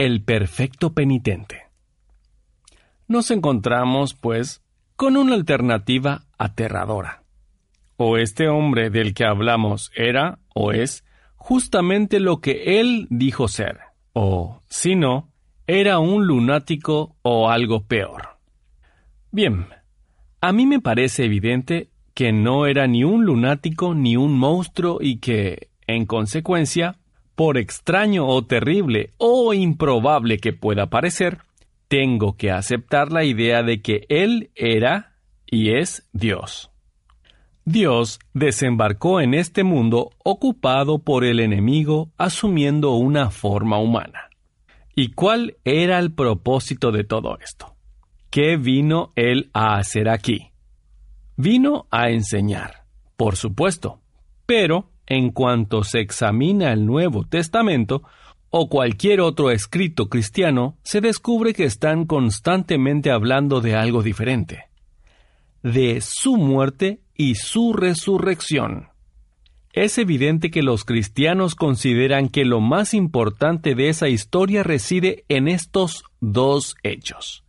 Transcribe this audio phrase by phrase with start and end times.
[0.00, 1.64] El perfecto penitente.
[3.06, 4.62] Nos encontramos, pues,
[4.96, 7.22] con una alternativa aterradora.
[7.98, 11.04] O este hombre del que hablamos era, o es,
[11.36, 13.80] justamente lo que él dijo ser,
[14.14, 15.28] o, si no,
[15.66, 18.38] era un lunático o algo peor.
[19.30, 19.66] Bien,
[20.40, 25.18] a mí me parece evidente que no era ni un lunático ni un monstruo y
[25.18, 26.99] que, en consecuencia,
[27.40, 31.38] por extraño o terrible o improbable que pueda parecer,
[31.88, 35.14] tengo que aceptar la idea de que Él era
[35.46, 36.70] y es Dios.
[37.64, 44.28] Dios desembarcó en este mundo ocupado por el enemigo asumiendo una forma humana.
[44.94, 47.74] ¿Y cuál era el propósito de todo esto?
[48.28, 50.50] ¿Qué vino Él a hacer aquí?
[51.38, 52.84] Vino a enseñar,
[53.16, 53.98] por supuesto,
[54.44, 58.04] pero en cuanto se examina el Nuevo Testamento
[58.48, 64.64] o cualquier otro escrito cristiano, se descubre que están constantemente hablando de algo diferente,
[65.62, 68.88] de su muerte y su resurrección.
[69.72, 75.48] Es evidente que los cristianos consideran que lo más importante de esa historia reside en
[75.48, 77.44] estos dos hechos.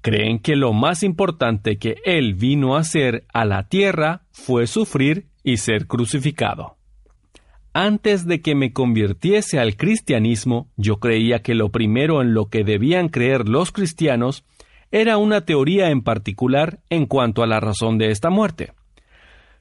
[0.00, 5.26] Creen que lo más importante que Él vino a hacer a la tierra fue sufrir
[5.42, 6.76] y ser crucificado.
[7.76, 12.62] Antes de que me convirtiese al cristianismo, yo creía que lo primero en lo que
[12.62, 14.44] debían creer los cristianos
[14.92, 18.74] era una teoría en particular en cuanto a la razón de esta muerte.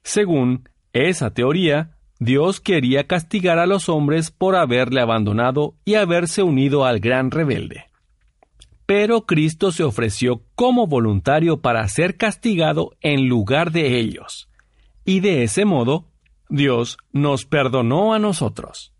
[0.03, 6.85] Según esa teoría, Dios quería castigar a los hombres por haberle abandonado y haberse unido
[6.85, 7.85] al gran rebelde.
[8.85, 14.50] Pero Cristo se ofreció como voluntario para ser castigado en lugar de ellos,
[15.03, 16.12] y de ese modo
[16.53, 18.94] Dios nos perdonó a nosotros.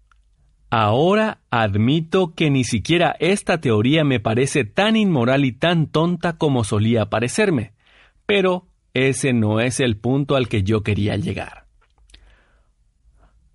[0.72, 6.64] Ahora admito que ni siquiera esta teoría me parece tan inmoral y tan tonta como
[6.64, 7.74] solía parecerme,
[8.26, 8.66] pero
[8.96, 11.68] ese no es el punto al que yo quería llegar.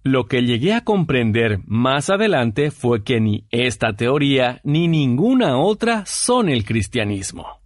[0.04, 6.06] Lo que llegué a comprender más adelante fue que ni esta teoría ni ninguna otra
[6.06, 7.57] son el cristianismo.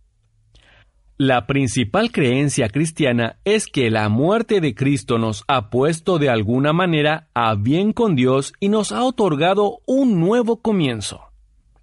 [1.25, 6.72] La principal creencia cristiana es que la muerte de Cristo nos ha puesto de alguna
[6.72, 11.21] manera a bien con Dios y nos ha otorgado un nuevo comienzo.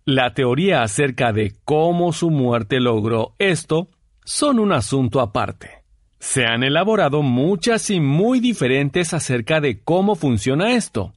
[0.03, 3.87] La teoría acerca de cómo su muerte logró esto
[4.25, 5.85] son un asunto aparte.
[6.19, 11.13] Se han elaborado muchas y muy diferentes acerca de cómo funciona esto,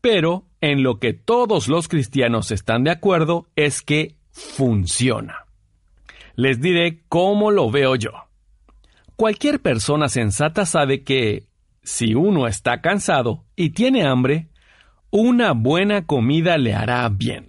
[0.00, 5.46] pero en lo que todos los cristianos están de acuerdo es que funciona
[6.40, 8.12] les diré cómo lo veo yo.
[9.14, 11.44] Cualquier persona sensata sabe que,
[11.82, 14.48] si uno está cansado y tiene hambre,
[15.10, 17.48] una buena comida le hará bien.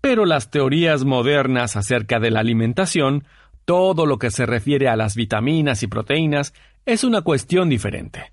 [0.00, 3.24] Pero las teorías modernas acerca de la alimentación,
[3.64, 6.54] todo lo que se refiere a las vitaminas y proteínas,
[6.86, 8.32] es una cuestión diferente.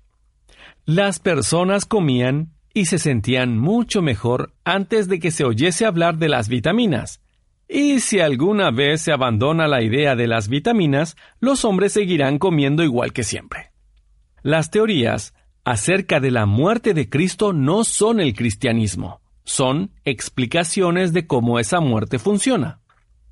[0.84, 6.28] Las personas comían y se sentían mucho mejor antes de que se oyese hablar de
[6.28, 7.20] las vitaminas,
[7.68, 12.84] y si alguna vez se abandona la idea de las vitaminas, los hombres seguirán comiendo
[12.84, 13.72] igual que siempre.
[14.42, 15.34] Las teorías
[15.64, 21.80] acerca de la muerte de Cristo no son el cristianismo, son explicaciones de cómo esa
[21.80, 22.80] muerte funciona.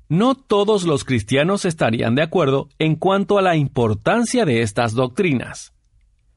[0.09, 5.73] No todos los cristianos estarían de acuerdo en cuanto a la importancia de estas doctrinas.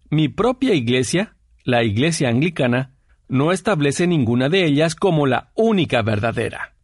[0.09, 2.95] Mi propia iglesia, la iglesia anglicana,
[3.29, 6.78] no establece ninguna de ellas como la única verdadera.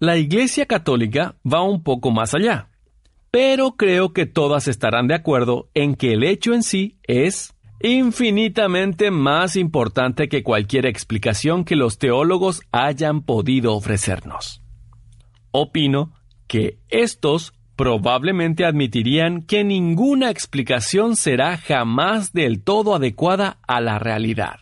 [0.00, 2.68] La Iglesia Católica va un poco más allá,
[3.30, 9.10] pero creo que todas estarán de acuerdo en que el hecho en sí es infinitamente
[9.10, 14.62] más importante que cualquier explicación que los teólogos hayan podido ofrecernos.
[15.52, 16.12] Opino
[16.46, 24.56] que estos probablemente admitirían que ninguna explicación será jamás del todo adecuada a la realidad.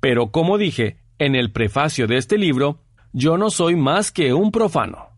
[0.00, 2.80] Pero como dije en el prefacio de este libro,
[3.12, 5.08] yo no soy más que un profano.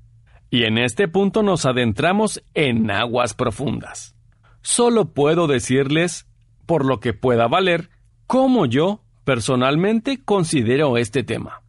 [0.50, 4.16] Y en este punto nos adentramos en aguas profundas.
[4.62, 6.26] Solo puedo decirles,
[6.66, 7.90] por lo que pueda valer,
[8.26, 11.62] cómo yo, personalmente, considero este tema.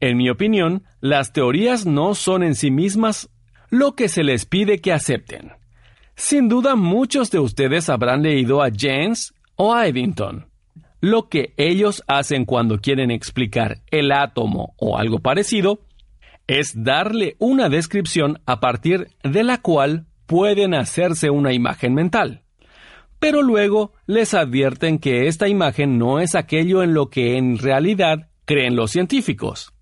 [0.00, 3.30] En mi opinión, las teorías no son en sí mismas
[3.70, 5.52] lo que se les pide que acepten.
[6.16, 10.46] Sin duda muchos de ustedes habrán leído a James o a Eddington.
[11.04, 15.80] Lo que ellos hacen cuando quieren explicar el átomo o algo parecido
[16.46, 22.44] es darle una descripción a partir de la cual pueden hacerse una imagen mental.
[23.18, 28.30] Pero luego les advierten que esta imagen no es aquello en lo que en realidad
[28.46, 29.74] creen los científicos.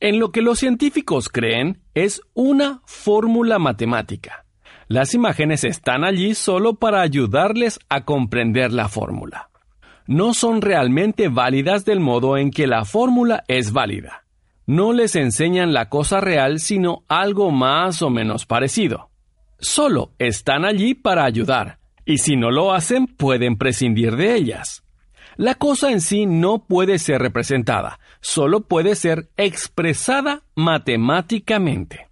[0.00, 4.46] En lo que los científicos creen es una fórmula matemática.
[4.88, 9.50] Las imágenes están allí solo para ayudarles a comprender la fórmula.
[10.06, 14.24] No son realmente válidas del modo en que la fórmula es válida.
[14.66, 19.10] No les enseñan la cosa real sino algo más o menos parecido.
[19.58, 24.84] Solo están allí para ayudar, y si no lo hacen pueden prescindir de ellas.
[25.36, 32.08] La cosa en sí no puede ser representada, solo puede ser expresada matemáticamente.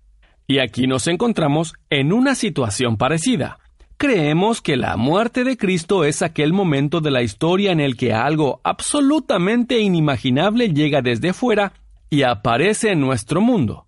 [0.46, 3.58] Y aquí nos encontramos en una situación parecida.
[4.02, 8.12] Creemos que la muerte de Cristo es aquel momento de la historia en el que
[8.12, 11.74] algo absolutamente inimaginable llega desde fuera
[12.10, 13.86] y aparece en nuestro mundo.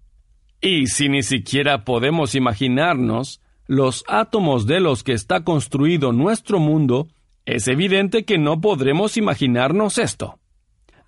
[0.61, 7.08] Y si ni siquiera podemos imaginarnos los átomos de los que está construido nuestro mundo,
[7.44, 10.38] es evidente que no podremos imaginarnos esto.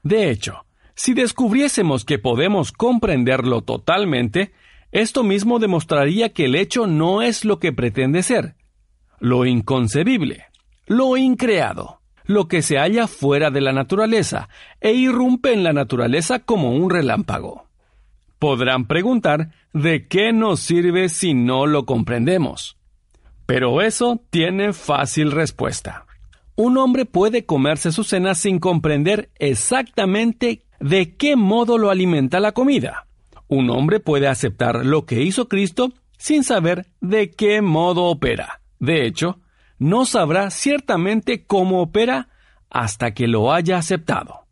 [0.02, 0.66] De hecho,
[0.96, 4.50] si descubriésemos que podemos comprenderlo totalmente,
[4.90, 8.56] esto mismo demostraría que el hecho no es lo que pretende ser,
[9.18, 10.46] lo inconcebible,
[10.86, 14.48] lo increado, lo que se halla fuera de la naturaleza
[14.80, 17.66] e irrumpe en la naturaleza como un relámpago.
[18.38, 22.76] Podrán preguntar de qué nos sirve si no lo comprendemos.
[23.46, 26.06] Pero eso tiene fácil respuesta
[26.56, 32.52] un hombre puede comerse su cena sin comprender exactamente de qué modo lo alimenta la
[32.52, 33.06] comida.
[33.46, 38.62] Un hombre puede aceptar lo que hizo Cristo sin saber de qué modo opera.
[38.78, 39.40] De hecho,
[39.78, 42.28] no sabrá ciertamente cómo opera
[42.70, 44.46] hasta que lo haya aceptado.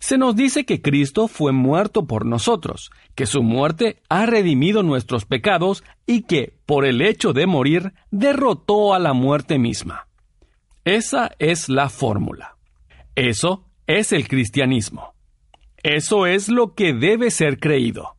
[0.00, 5.24] Se nos dice que Cristo fue muerto por nosotros, que su muerte ha redimido nuestros
[5.24, 10.06] pecados y que, por el hecho de morir, derrotó a la muerte misma.
[10.84, 12.56] Esa es la fórmula.
[13.16, 15.14] Eso es el cristianismo.
[15.82, 18.17] Eso es lo que debe ser creído.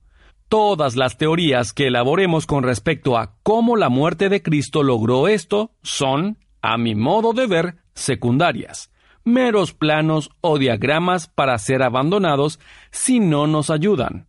[0.50, 5.76] Todas las teorías que elaboremos con respecto a cómo la muerte de Cristo logró esto
[5.84, 8.92] son, a mi modo de ver, secundarias,
[9.24, 12.60] meros planos o diagramas para ser abandonados
[12.90, 14.26] si no nos ayudan.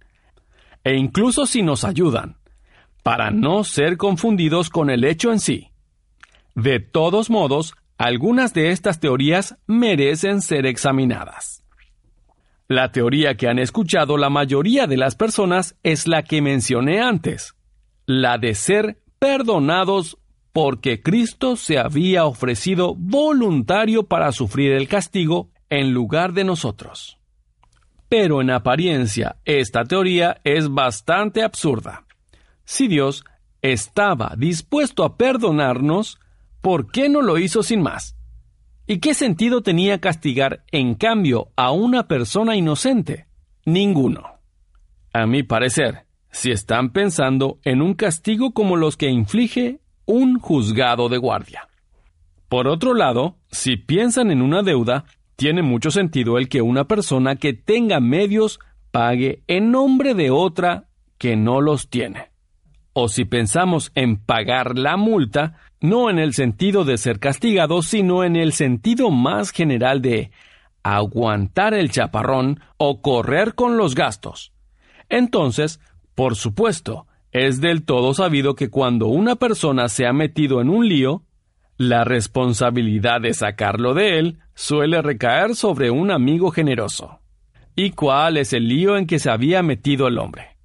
[0.85, 2.37] E incluso si nos ayudan,
[3.03, 5.71] para no ser confundidos con el hecho en sí.
[6.55, 11.60] De todos modos, algunas de estas teorías merecen ser examinadas.
[12.71, 17.57] La teoría que han escuchado la mayoría de las personas es la que mencioné antes,
[18.07, 20.19] la de ser perdonados
[20.53, 27.19] porque Cristo se había ofrecido voluntario para sufrir el castigo en lugar de nosotros.
[28.09, 32.05] Pero en apariencia, esta teoría es bastante absurda.
[32.63, 33.25] Si Dios
[33.63, 36.21] estaba dispuesto a perdonarnos,
[36.61, 38.15] ¿por qué no lo hizo sin más?
[38.91, 43.29] ¿Y qué sentido tenía castigar, en cambio, a una persona inocente?
[43.65, 44.41] Ninguno.
[45.13, 51.09] A mi parecer, si están pensando en un castigo como los que inflige un juzgado
[51.09, 51.69] de guardia.
[52.49, 55.05] Por otro lado, si piensan en una deuda,
[55.37, 58.59] tiene mucho sentido el que una persona que tenga medios
[58.91, 62.33] pague en nombre de otra que no los tiene.
[62.93, 68.25] O si pensamos en pagar la multa, no en el sentido de ser castigado, sino
[68.25, 70.31] en el sentido más general de
[70.83, 74.53] aguantar el chaparrón o correr con los gastos.
[75.09, 75.81] Entonces,
[76.15, 80.89] por supuesto, es del todo sabido que cuando una persona se ha metido en un
[80.89, 81.23] lío,
[81.77, 87.21] la responsabilidad de sacarlo de él suele recaer sobre un amigo generoso.
[87.75, 90.57] ¿Y cuál es el lío en que se había metido el hombre?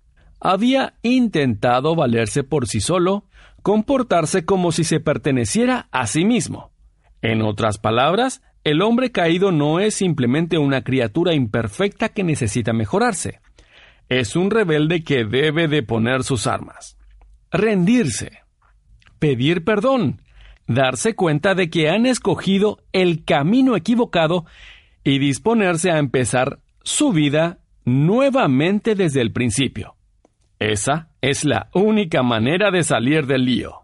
[0.42, 3.24] Había intentado valerse por sí solo
[3.66, 6.70] comportarse como si se perteneciera a sí mismo.
[7.24, 13.40] En otras palabras, el hombre caído no es simplemente una criatura imperfecta que necesita mejorarse.
[14.08, 16.96] Es un rebelde que debe de poner sus armas.
[17.50, 18.34] Rendirse.
[19.18, 20.22] Pedir perdón.
[20.68, 24.46] Darse cuenta de que han escogido el camino equivocado
[25.04, 29.96] y disponerse a empezar su vida nuevamente desde el principio.
[30.60, 33.82] Esa es la única manera de salir del lío.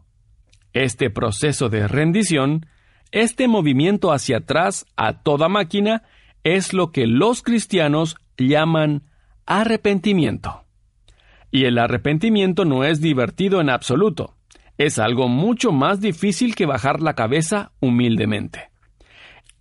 [0.73, 2.67] Este proceso de rendición,
[3.11, 6.03] este movimiento hacia atrás a toda máquina,
[6.43, 9.09] es lo que los cristianos llaman
[9.47, 10.65] arrepentimiento.
[11.49, 14.35] Y el arrepentimiento no es divertido en absoluto.
[14.77, 18.69] Es algo mucho más difícil que bajar la cabeza humildemente.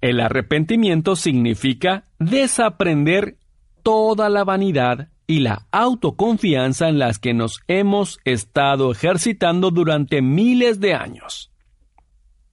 [0.02, 3.38] El arrepentimiento significa desaprender
[3.82, 10.80] toda la vanidad y la autoconfianza en las que nos hemos estado ejercitando durante miles
[10.80, 11.52] de años.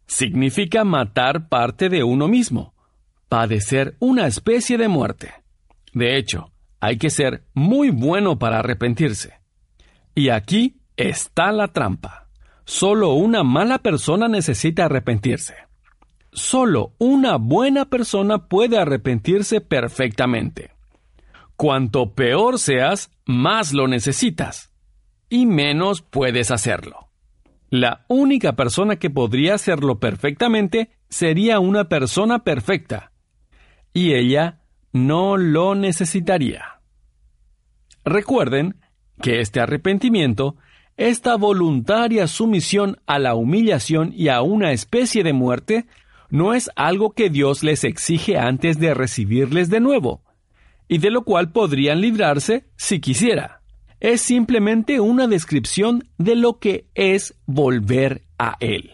[0.06, 2.76] Significa matar parte de uno mismo,
[3.30, 5.34] padecer una especie de muerte.
[5.92, 9.34] De hecho, hay que ser muy bueno para arrepentirse.
[10.14, 12.30] Y aquí está la trampa.
[12.64, 15.56] Solo una mala persona necesita arrepentirse.
[16.32, 20.77] Solo una buena persona puede arrepentirse perfectamente.
[21.58, 24.72] Cuanto peor seas, más lo necesitas.
[25.28, 27.10] Y menos puedes hacerlo.
[27.72, 33.12] La única persona que podría hacerlo perfectamente sería una persona perfecta.
[33.92, 34.62] Y ella
[34.94, 36.80] no lo necesitaría.
[38.06, 38.80] Recuerden
[39.22, 40.58] que este arrepentimiento,
[40.96, 45.88] esta voluntaria sumisión a la humillación y a una especie de muerte,
[46.30, 50.22] no es algo que Dios les exige antes de recibirles de nuevo,
[50.88, 53.62] y de lo cual podrían librarse si quisiera.
[54.00, 58.92] Es simplemente una descripción de lo que es volver a Él.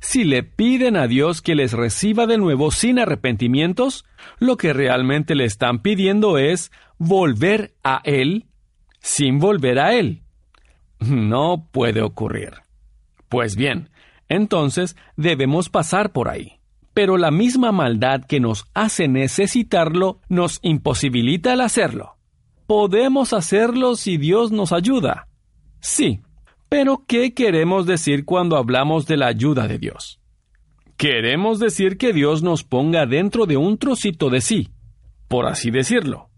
[0.00, 4.04] Si le piden a Dios que les reciba de nuevo sin arrepentimientos,
[4.38, 8.46] lo que realmente le están pidiendo es volver a Él
[9.00, 10.22] sin volver a Él.
[11.00, 12.52] No puede ocurrir.
[13.28, 13.90] Pues bien,
[14.28, 16.59] entonces debemos pasar por ahí.
[17.00, 22.18] Pero la misma maldad que nos hace necesitarlo nos imposibilita el hacerlo.
[22.66, 25.26] Podemos hacerlo si Dios nos ayuda.
[25.80, 26.20] Sí,
[26.68, 30.20] pero ¿qué queremos decir cuando hablamos de la ayuda de Dios?
[30.98, 34.68] Queremos decir que Dios nos ponga dentro de un trocito de sí,
[35.26, 36.28] por así decirlo.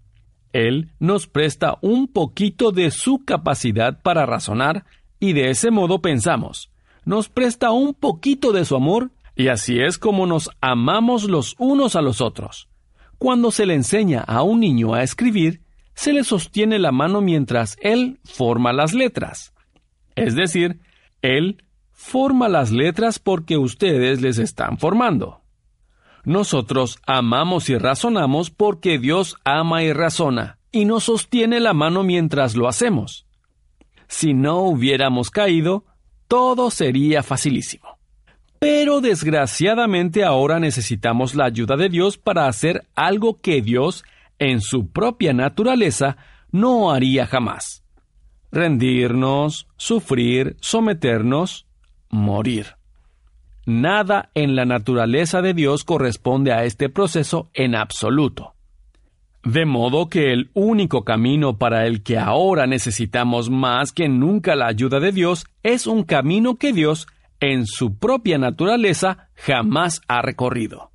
[0.53, 4.85] Él nos presta un poquito de su capacidad para razonar
[5.19, 6.71] y de ese modo pensamos.
[7.05, 11.97] Nos presta un poquito de su amor y así es como nos amamos los unos
[11.97, 12.69] a los otros.
[13.19, 15.63] Cuando se le enseña a un niño a escribir,
[15.95, 19.53] se le sostiene la mano mientras él forma las letras.
[20.15, 20.81] Es decir,
[21.23, 25.41] Él forma las letras porque ustedes les están formando.
[26.25, 32.55] Nosotros amamos y razonamos porque Dios ama y razona, y nos sostiene la mano mientras
[32.55, 33.27] lo hacemos.
[34.09, 35.85] Si no hubiéramos caído,
[36.29, 37.99] todo sería facilísimo.
[38.63, 44.05] Pero desgraciadamente ahora necesitamos la ayuda de Dios para hacer algo que Dios,
[44.39, 46.17] en su propia naturaleza,
[46.53, 47.83] no haría jamás
[48.53, 51.67] rendirnos, sufrir, someternos,
[52.11, 52.77] morir.
[53.67, 58.55] Nada en la naturaleza de Dios corresponde a este proceso en absoluto.
[59.43, 64.69] De modo que el único camino para el que ahora necesitamos más que nunca la
[64.69, 67.09] ayuda de Dios es un camino que Dios,
[67.43, 70.93] en su propia naturaleza, jamás ha recorrido.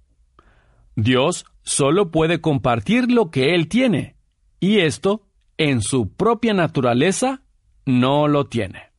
[0.96, 4.16] Dios solo puede compartir lo que Él tiene,
[4.62, 5.27] y esto,
[5.58, 7.42] en su propia naturaleza,
[7.86, 8.94] no lo tiene.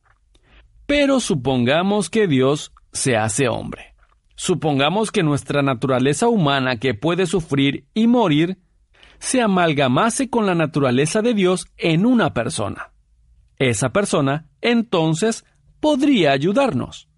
[0.85, 3.95] Pero supongamos que Dios se hace hombre.
[4.35, 8.59] Supongamos que nuestra naturaleza humana que puede sufrir y morir
[9.17, 12.91] se amalgamase con la naturaleza de Dios en una persona.
[13.57, 15.45] Esa persona, entonces,
[15.79, 17.08] podría ayudarnos.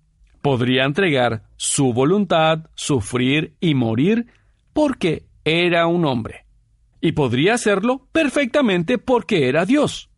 [0.42, 4.28] Podría entregar su voluntad, sufrir y morir
[4.74, 6.46] porque era un hombre.
[7.00, 10.10] Y podría hacerlo perfectamente porque era Dios.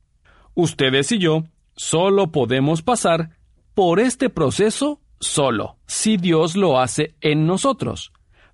[0.53, 1.43] Ustedes y yo
[1.75, 3.31] solo podemos pasar
[3.73, 8.11] por este proceso solo, si Dios lo hace en nosotros.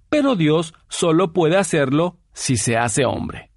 [0.09, 3.49] Pero Dios solo puede hacerlo si se hace hombre.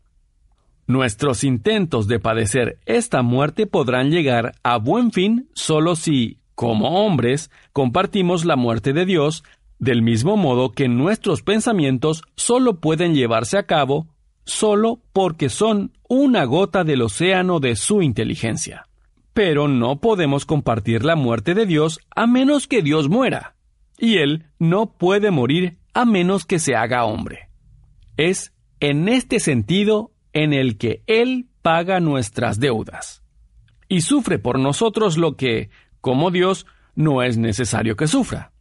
[0.86, 7.50] Nuestros intentos de padecer esta muerte podrán llegar a buen fin solo si, como hombres,
[7.72, 9.44] compartimos la muerte de Dios,
[9.78, 14.06] del mismo modo que nuestros pensamientos solo pueden llevarse a cabo
[14.44, 18.86] solo porque son una gota del océano de su inteligencia.
[19.32, 23.54] Pero no podemos compartir la muerte de Dios a menos que Dios muera.
[23.98, 27.48] Y Él no puede morir a menos que se haga hombre.
[28.16, 33.22] Es en este sentido en el que Él paga nuestras deudas.
[33.88, 35.70] Y sufre por nosotros lo que,
[36.02, 38.52] como Dios, no es necesario que sufra.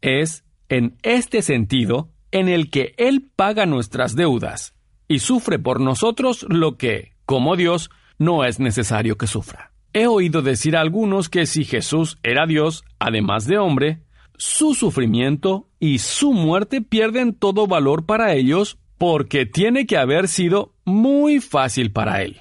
[0.00, 4.74] Es en este sentido en el que Él paga nuestras deudas
[5.06, 9.70] y sufre por nosotros lo que, como Dios, no es necesario que sufra.
[9.92, 14.02] He oído decir a algunos que si Jesús era Dios, además de hombre,
[14.38, 20.74] su sufrimiento y su muerte pierden todo valor para ellos porque tiene que haber sido
[20.84, 22.40] muy fácil para él.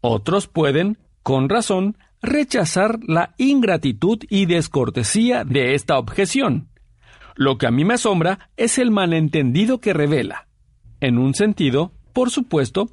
[0.00, 6.68] Otros pueden, con razón, rechazar la ingratitud y descortesía de esta objeción.
[7.36, 10.46] Lo que a mí me asombra es el malentendido que revela.
[11.00, 12.90] En un sentido, por supuesto,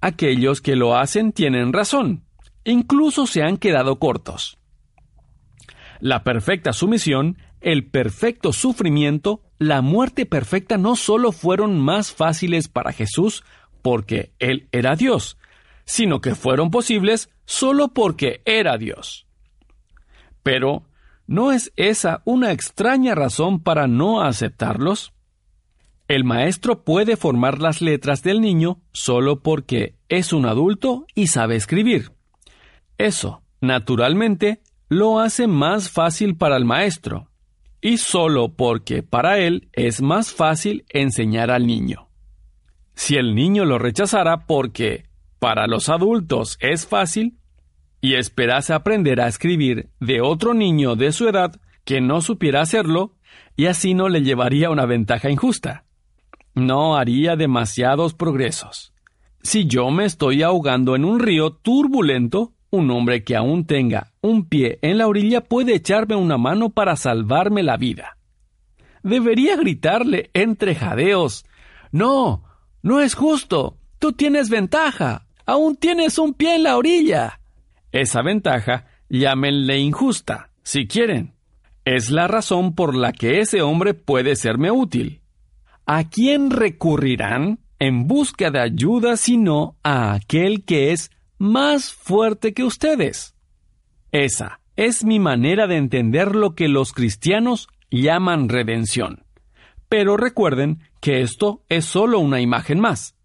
[0.00, 2.24] aquellos que lo hacen tienen razón,
[2.64, 4.58] incluso se han quedado cortos.
[6.00, 12.92] La perfecta sumisión, el perfecto sufrimiento, la muerte perfecta no solo fueron más fáciles para
[12.92, 13.44] Jesús
[13.82, 15.38] porque Él era Dios,
[15.84, 19.26] sino que fueron posibles solo porque era Dios.
[20.42, 20.84] Pero,
[21.26, 25.12] ¿no es esa una extraña razón para no aceptarlos?
[26.08, 31.56] El maestro puede formar las letras del niño solo porque es un adulto y sabe
[31.56, 32.12] escribir.
[32.98, 37.30] Eso, naturalmente, lo hace más fácil para el maestro,
[37.80, 42.08] y solo porque para él es más fácil enseñar al niño.
[42.94, 45.06] Si el niño lo rechazara porque
[45.42, 47.36] para los adultos es fácil,
[48.00, 53.16] y esperase aprender a escribir de otro niño de su edad que no supiera hacerlo,
[53.56, 55.84] y así no le llevaría una ventaja injusta.
[56.54, 58.94] No haría demasiados progresos.
[59.42, 64.48] Si yo me estoy ahogando en un río turbulento, un hombre que aún tenga un
[64.48, 68.16] pie en la orilla puede echarme una mano para salvarme la vida.
[69.02, 71.44] Debería gritarle entre jadeos
[71.90, 72.44] No,
[72.80, 73.78] no es justo.
[73.98, 75.26] Tú tienes ventaja.
[75.46, 77.40] Aún tienes un pie en la orilla.
[77.90, 81.34] Esa ventaja llámenle injusta, si quieren.
[81.84, 85.20] Es la razón por la que ese hombre puede serme útil.
[85.84, 92.62] ¿A quién recurrirán en busca de ayuda sino a aquel que es más fuerte que
[92.62, 93.34] ustedes?
[94.12, 99.24] Esa es mi manera de entender lo que los cristianos llaman redención.
[99.88, 103.16] Pero recuerden que esto es solo una imagen más.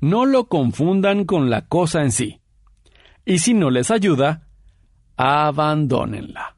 [0.00, 2.40] No lo confundan con la cosa en sí.
[3.24, 4.48] Y si no les ayuda,
[5.16, 6.56] abandónenla.